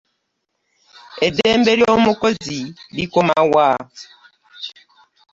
Eddembe 1.25 1.71
ly'omukozi 1.79 2.59
likoma 2.95 3.39
wa? 3.53 3.69